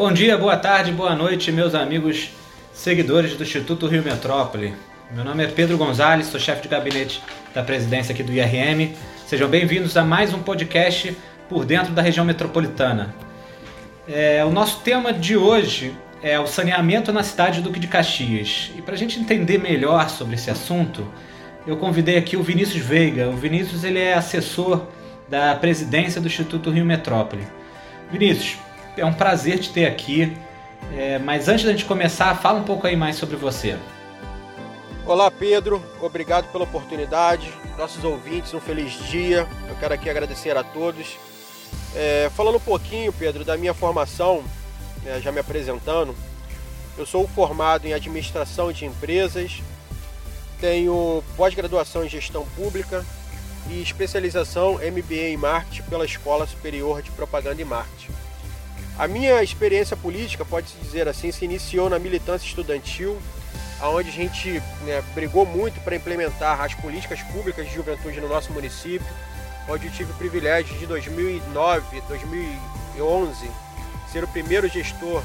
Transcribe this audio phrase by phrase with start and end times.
[0.00, 2.30] Bom dia, boa tarde, boa noite, meus amigos
[2.72, 4.74] seguidores do Instituto Rio Metrópole.
[5.10, 7.22] Meu nome é Pedro Gonzalez, sou chefe de gabinete
[7.54, 8.94] da presidência aqui do IRM.
[9.26, 11.14] Sejam bem-vindos a mais um podcast
[11.50, 13.14] por dentro da região metropolitana.
[14.08, 18.72] É, o nosso tema de hoje é o saneamento na cidade do Duque de Caxias.
[18.78, 21.06] E para a gente entender melhor sobre esse assunto,
[21.66, 23.28] eu convidei aqui o Vinícius Veiga.
[23.28, 24.86] O Vinícius ele é assessor
[25.28, 27.46] da presidência do Instituto Rio Metrópole.
[28.10, 28.56] Vinícius,
[29.00, 30.36] é um prazer te ter aqui.
[30.96, 33.76] É, mas antes da gente começar, fala um pouco aí mais sobre você.
[35.06, 35.82] Olá, Pedro.
[36.00, 37.52] Obrigado pela oportunidade.
[37.78, 39.48] Nossos ouvintes, um feliz dia.
[39.68, 41.16] Eu quero aqui agradecer a todos.
[41.94, 44.44] É, falando um pouquinho, Pedro, da minha formação,
[45.02, 46.14] né, já me apresentando,
[46.98, 49.62] eu sou formado em administração de empresas,
[50.60, 53.04] tenho pós-graduação em gestão pública
[53.68, 58.19] e especialização MBA em marketing pela Escola Superior de Propaganda e Marketing.
[59.00, 63.18] A minha experiência política, pode-se dizer assim, se iniciou na militância estudantil,
[63.80, 68.52] onde a gente né, brigou muito para implementar as políticas públicas de juventude no nosso
[68.52, 69.06] município,
[69.66, 73.50] onde eu tive o privilégio de 2009, 2011
[74.12, 75.22] ser o primeiro gestor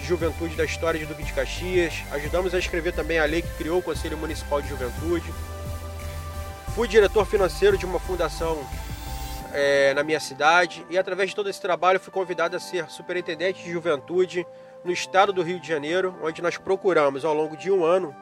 [0.00, 1.92] de juventude da história de Duque de Caxias.
[2.10, 5.30] Ajudamos a escrever também a lei que criou o Conselho Municipal de Juventude.
[6.74, 8.66] Fui diretor financeiro de uma fundação
[9.54, 13.62] é, na minha cidade e através de todo esse trabalho fui convidado a ser superintendente
[13.62, 14.44] de juventude
[14.84, 18.14] no estado do Rio de Janeiro, onde nós procuramos ao longo de um ano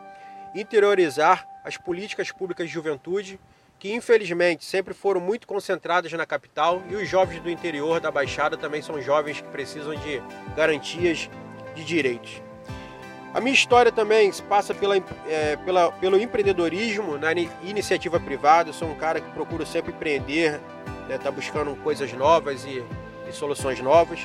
[0.54, 3.40] interiorizar as políticas públicas de juventude
[3.78, 8.56] que infelizmente sempre foram muito concentradas na capital e os jovens do interior da Baixada
[8.56, 10.22] também são jovens que precisam de
[10.54, 11.28] garantias
[11.74, 12.40] de direitos.
[13.34, 14.94] A minha história também se passa pela,
[15.26, 17.32] é, pela, pelo empreendedorismo na
[17.64, 18.68] iniciativa privada.
[18.68, 20.60] Eu sou um cara que procura sempre empreender,
[21.16, 22.82] está né, buscando coisas novas e,
[23.28, 24.20] e, soluções novas.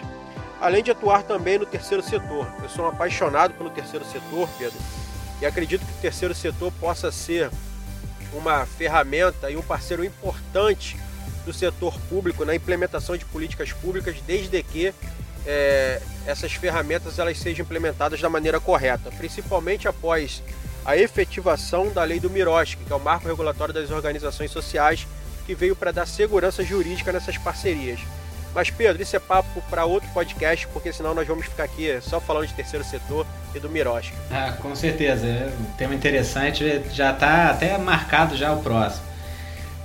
[0.59, 2.47] Além de atuar também no terceiro setor.
[2.61, 4.79] Eu sou um apaixonado pelo terceiro setor, Pedro,
[5.41, 7.51] e acredito que o terceiro setor possa ser
[8.33, 10.97] uma ferramenta e um parceiro importante
[11.45, 14.93] do setor público na implementação de políticas públicas, desde que
[15.45, 20.43] é, essas ferramentas elas sejam implementadas da maneira correta, principalmente após
[20.83, 25.07] a efetivação da lei do Miroski, que é o marco regulatório das organizações sociais,
[25.47, 28.01] que veio para dar segurança jurídica nessas parcerias.
[28.53, 32.19] Mas Pedro, isso é papo para outro podcast, porque senão nós vamos ficar aqui só
[32.19, 33.25] falando de terceiro setor
[33.55, 34.13] e do Miroski.
[34.29, 39.05] Ah, com certeza, é um tema interessante, já está até marcado já o próximo.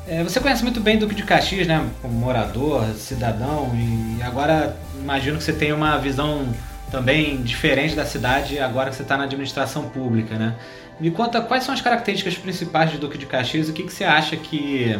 [0.08, 1.88] É, você conhece muito bem Duque de Caxias, né?
[2.00, 6.52] Como morador, cidadão, e agora imagino que você tem uma visão
[6.90, 10.56] também diferente da cidade agora que você está na administração pública, né?
[10.98, 14.04] Me conta quais são as características principais de Duque de Caxias o que, que você
[14.04, 14.98] acha que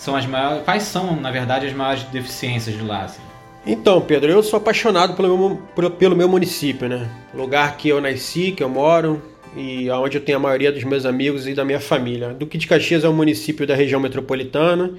[0.00, 0.64] são as maiores.
[0.64, 3.02] Quais são, na verdade, as maiores deficiências de lá?
[3.02, 3.20] Assim?
[3.66, 7.06] Então, Pedro, eu sou apaixonado pelo meu, pelo meu município, né?
[7.34, 9.22] Lugar que eu nasci, que eu moro,
[9.54, 12.30] e onde eu tenho a maioria dos meus amigos e da minha família.
[12.30, 14.94] Duque de Caxias é um município da região metropolitana.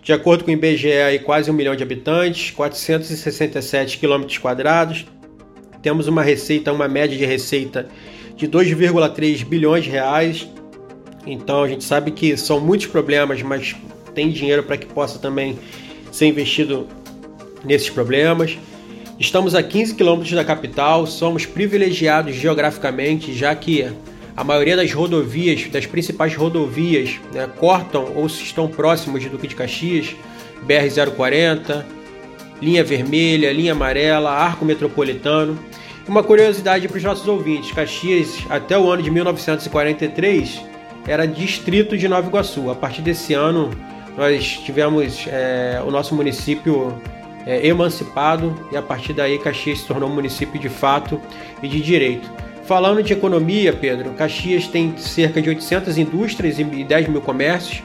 [0.00, 5.04] De acordo com o IBGE, aí quase um milhão de habitantes, 467 quilômetros quadrados.
[5.82, 7.88] Temos uma receita, uma média de receita
[8.36, 10.48] de 2,3 bilhões de reais.
[11.26, 13.74] Então a gente sabe que são muitos problemas, mas
[14.14, 15.58] tem dinheiro para que possa também
[16.10, 16.86] ser investido
[17.64, 18.56] nesses problemas.
[19.18, 23.86] Estamos a 15 quilômetros da capital, somos privilegiados geograficamente, já que
[24.36, 29.54] a maioria das rodovias, das principais rodovias, né, cortam ou estão próximos de Duque de
[29.54, 30.16] Caxias,
[30.66, 31.84] BR-040,
[32.60, 35.58] linha vermelha, linha amarela, arco metropolitano.
[36.08, 40.60] Uma curiosidade para os nossos ouvintes: Caxias, até o ano de 1943,
[41.06, 42.70] era distrito de Nova Iguaçu.
[42.70, 43.70] A partir desse ano,
[44.16, 46.96] nós tivemos é, o nosso município
[47.46, 51.20] é, emancipado e a partir daí Caxias se tornou um município de fato
[51.62, 52.30] e de direito.
[52.64, 57.82] Falando de economia, Pedro, Caxias tem cerca de 800 indústrias e 10 mil comércios.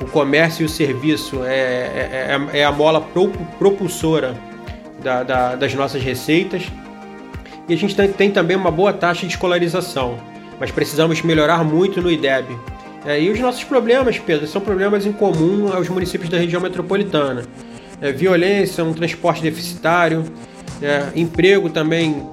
[0.00, 3.00] O comércio e o serviço é, é, é, é a mola
[3.58, 4.34] propulsora
[5.02, 6.64] da, da, das nossas receitas.
[7.68, 10.18] E a gente tem, tem, também uma boa taxa de escolarização,
[10.58, 12.56] mas precisamos melhorar muito no IDEB.
[13.06, 17.44] É, e os nossos problemas, Pedro, são problemas em comum aos municípios da região metropolitana
[18.00, 20.24] é, violência, um transporte deficitário,
[20.82, 22.26] é, emprego também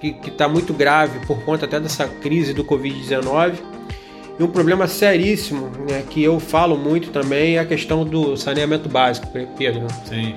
[0.00, 3.54] que está muito grave por conta até dessa crise do Covid-19.
[4.38, 8.88] E um problema seríssimo, né, que eu falo muito também, é a questão do saneamento
[8.88, 9.26] básico,
[9.56, 9.88] Pedro.
[10.04, 10.36] Sim.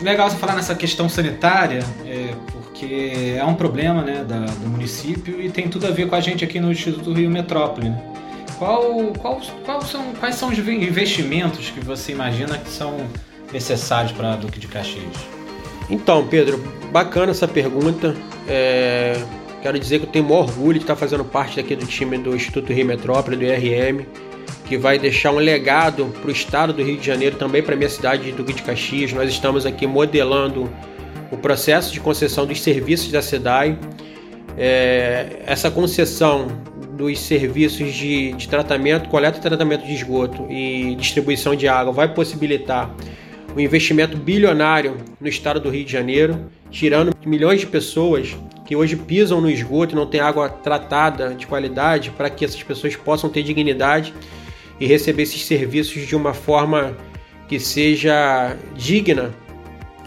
[0.00, 5.42] Legal você falar nessa questão sanitária, é, porque é um problema né, da, do município
[5.42, 7.90] e tem tudo a ver com a gente aqui no Instituto Rio Metrópole.
[7.90, 8.09] Né?
[8.60, 8.82] Qual,
[9.18, 13.08] qual, qual são, quais são os investimentos que você imagina que são
[13.50, 15.16] necessários para Duque de Caxias?
[15.88, 16.58] Então, Pedro,
[16.92, 18.14] bacana essa pergunta.
[18.46, 19.18] É,
[19.62, 22.36] quero dizer que eu tenho maior orgulho de estar fazendo parte aqui do time do
[22.36, 24.04] Instituto Rio Metrópole, do IRM,
[24.66, 27.78] que vai deixar um legado para o estado do Rio de Janeiro, também para a
[27.78, 29.10] minha cidade de Duque de Caxias.
[29.14, 30.70] Nós estamos aqui modelando
[31.30, 33.78] o processo de concessão dos serviços da SEDAI.
[34.58, 36.46] É, essa concessão
[37.00, 42.12] dos serviços de, de tratamento, coleta e tratamento de esgoto e distribuição de água vai
[42.12, 42.94] possibilitar
[43.56, 48.36] um investimento bilionário no estado do Rio de Janeiro, tirando milhões de pessoas
[48.66, 52.62] que hoje pisam no esgoto e não têm água tratada de qualidade para que essas
[52.62, 54.12] pessoas possam ter dignidade
[54.78, 56.94] e receber esses serviços de uma forma
[57.48, 59.34] que seja digna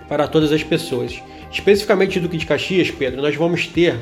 [0.08, 1.22] para todas as pessoas.
[1.52, 3.96] Especificamente do que de Caxias, Pedro, nós vamos ter,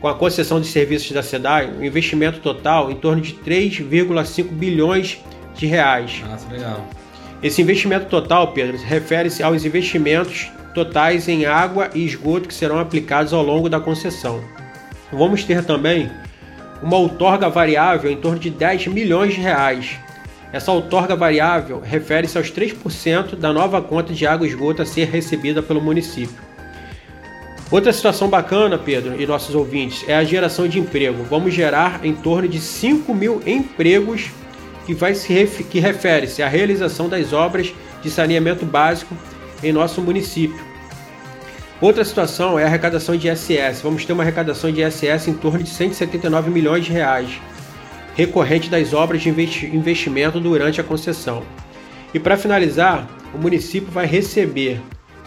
[0.00, 5.18] com a concessão de serviços da SEDAI, um investimento total em torno de 3,5 bilhões
[5.54, 6.22] de reais.
[6.26, 6.88] Nossa, legal.
[7.42, 13.32] Esse investimento total, Pedro, refere-se aos investimentos totais em água e esgoto que serão aplicados
[13.32, 14.42] ao longo da concessão.
[15.12, 16.10] Vamos ter também
[16.82, 19.98] uma outorga variável em torno de 10 milhões de reais.
[20.52, 25.08] Essa outorga variável refere-se aos 3% da nova conta de água e esgoto a ser
[25.08, 26.49] recebida pelo município.
[27.70, 31.22] Outra situação bacana, Pedro e nossos ouvintes, é a geração de emprego.
[31.30, 34.30] Vamos gerar em torno de 5 mil empregos
[34.84, 37.72] que, vai se que refere-se à realização das obras
[38.02, 39.16] de saneamento básico
[39.62, 40.58] em nosso município.
[41.80, 43.80] Outra situação é a arrecadação de ISS.
[43.82, 47.40] Vamos ter uma arrecadação de ISS em torno de 179 milhões de reais,
[48.16, 51.44] recorrente das obras de investimento durante a concessão.
[52.12, 54.80] E para finalizar, o município vai receber,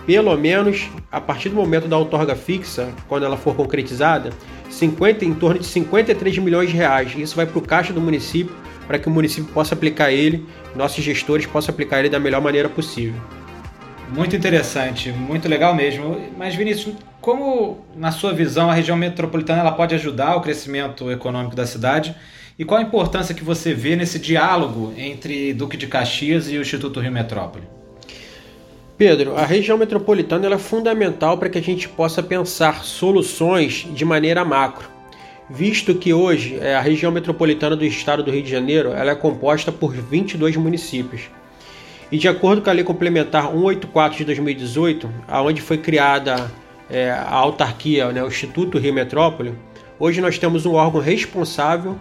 [0.06, 4.32] pelo menos a partir do momento da outorga fixa, quando ela for concretizada,
[4.70, 7.14] 50, em torno de 53 milhões de reais.
[7.16, 8.56] Isso vai para o caixa do município
[8.88, 10.46] para que o município possa aplicar ele,
[10.76, 13.20] nossos gestores possam aplicar ele da melhor maneira possível.
[14.10, 16.20] Muito interessante, muito legal mesmo.
[16.38, 21.56] Mas Vinícius, como na sua visão a região metropolitana ela pode ajudar o crescimento econômico
[21.56, 22.16] da cidade?
[22.60, 26.62] E qual a importância que você vê nesse diálogo entre Duque de Caxias e o
[26.62, 27.64] Instituto Rio Metrópole?
[28.98, 34.46] Pedro, a região metropolitana é fundamental para que a gente possa pensar soluções de maneira
[34.46, 34.94] macro
[35.50, 39.16] visto que hoje é, a região metropolitana do estado do Rio de Janeiro ela é
[39.16, 41.30] composta por 22 municípios.
[42.12, 46.52] E de acordo com a Lei Complementar 184 de 2018, aonde foi criada
[46.90, 49.54] é, a autarquia, né, o Instituto Rio Metrópole,
[50.00, 51.98] hoje nós temos um órgão responsável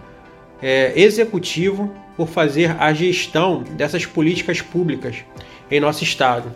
[0.61, 5.17] é, executivo por fazer a gestão dessas políticas públicas
[5.69, 6.53] em nosso estado.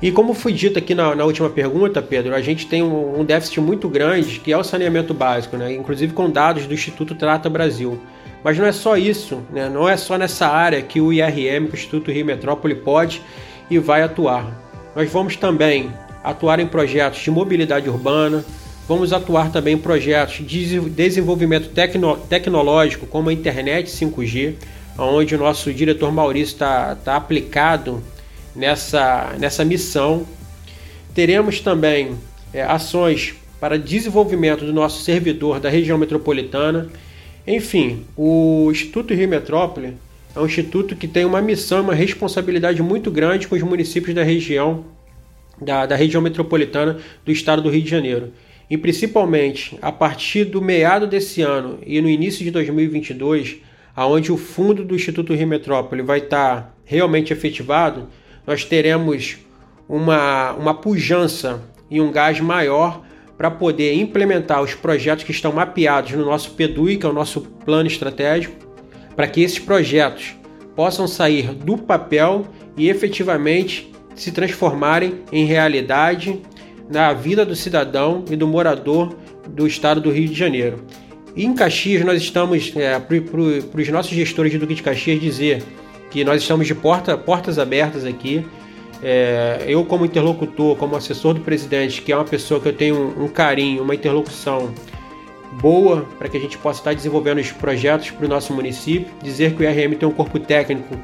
[0.00, 3.24] E como foi dito aqui na, na, última pergunta, Pedro, a gente tem um, um,
[3.24, 5.72] déficit muito grande que é o saneamento básico, né?
[5.72, 7.98] inclusive com dados do Instituto Trata Brasil.
[8.44, 9.70] Mas não é só isso, né?
[9.70, 13.22] não é só nessa área que o IRM, o Instituto Rio Metrópole, pode
[13.70, 14.46] e vai atuar.
[14.94, 15.90] Nós vamos também
[16.22, 18.44] atuar em projetos de mobilidade urbana,
[18.86, 24.54] vamos atuar também em projetos de desenvolvimento tecno, tecnológico, como a internet 5G,
[24.98, 28.02] onde o nosso diretor Maurício está tá aplicado
[28.56, 30.26] nessa, nessa missão.
[31.14, 32.16] Teremos também
[32.52, 36.88] é, ações para desenvolvimento do nosso servidor da região metropolitana.
[37.46, 39.94] Enfim, o Instituto Rio Metrópole
[40.34, 44.22] é um instituto que tem uma missão, uma responsabilidade muito grande com os municípios da
[44.22, 44.84] região,
[45.60, 48.32] da, da região metropolitana do estado do Rio de Janeiro.
[48.68, 53.58] E principalmente a partir do meado desse ano e no início de 2022,
[53.94, 58.08] aonde o fundo do Instituto Rio Metrópole vai estar realmente efetivado,
[58.46, 59.36] nós teremos
[59.88, 63.02] uma, uma pujança e um gás maior
[63.36, 67.42] para poder implementar os projetos que estão mapeados no nosso PEDUI, que é o nosso
[67.64, 68.54] plano estratégico,
[69.14, 70.34] para que esses projetos
[70.74, 76.40] possam sair do papel e efetivamente se transformarem em realidade
[76.88, 79.14] na vida do cidadão e do morador
[79.48, 80.84] do estado do Rio de Janeiro.
[81.34, 85.62] E em Caxias, nós estamos, é, para os nossos gestores do Duque de Caxias, dizer
[86.10, 88.46] que nós estamos de porta, portas abertas aqui.
[89.02, 92.96] É, eu, como interlocutor, como assessor do presidente, que é uma pessoa que eu tenho
[92.96, 94.72] um, um carinho, uma interlocução
[95.60, 99.54] boa para que a gente possa estar desenvolvendo os projetos para o nosso município, dizer
[99.54, 100.96] que o IRM tem um corpo técnico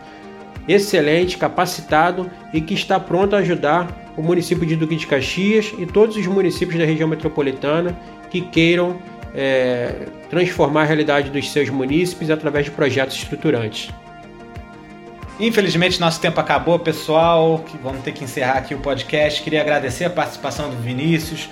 [0.68, 5.86] excelente, capacitado e que está pronto a ajudar o município de Duque de Caxias e
[5.86, 7.98] todos os municípios da região metropolitana
[8.30, 8.98] que queiram
[9.34, 13.90] é, transformar a realidade dos seus munícipes através de projetos estruturantes.
[15.40, 17.64] Infelizmente, nosso tempo acabou, pessoal.
[17.82, 19.42] Vamos ter que encerrar aqui o podcast.
[19.42, 21.48] Queria agradecer a participação do Vinícius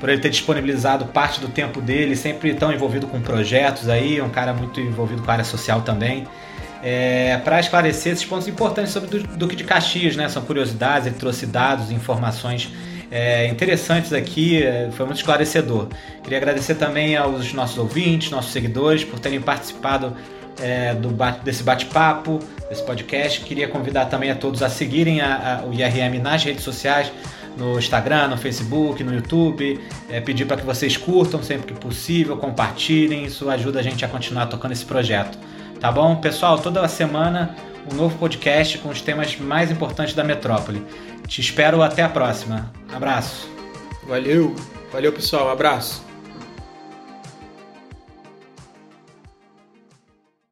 [0.00, 4.28] por ele ter disponibilizado parte do tempo dele, sempre tão envolvido com projetos aí, um
[4.28, 6.26] cara muito envolvido com a área social também.
[6.82, 10.28] É, para esclarecer esses pontos importantes sobre o Duque de Caxias, né?
[10.28, 12.70] São curiosidades, ele trouxe dados, informações
[13.10, 15.88] é, interessantes aqui, é, foi muito esclarecedor.
[16.22, 20.14] Queria agradecer também aos nossos ouvintes, nossos seguidores, por terem participado
[20.60, 21.10] é, do
[21.42, 23.40] desse bate-papo, desse podcast.
[23.40, 27.10] Queria convidar também a todos a seguirem a, a, o IRM nas redes sociais,
[27.56, 29.80] no Instagram, no Facebook, no YouTube.
[30.08, 34.08] É, pedir para que vocês curtam sempre que possível, compartilhem, isso ajuda a gente a
[34.08, 35.38] continuar tocando esse projeto.
[35.80, 36.16] Tá bom?
[36.16, 37.54] Pessoal, toda semana
[37.92, 40.82] um novo podcast com os temas mais importantes da metrópole.
[41.26, 42.72] Te espero até a próxima.
[42.92, 43.48] Abraço.
[44.06, 44.54] Valeu.
[44.92, 45.50] Valeu, pessoal.
[45.50, 46.13] Abraço.